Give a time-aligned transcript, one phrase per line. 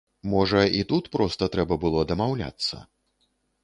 [0.31, 2.85] Можа, і тут проста трэба было дамаўляцца?